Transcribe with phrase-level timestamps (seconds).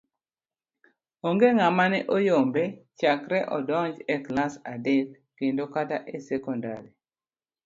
[1.27, 2.63] Onge ng'ama ne oyombe
[2.99, 6.83] chakre nodonj e klas adek kendo kata e sekondar.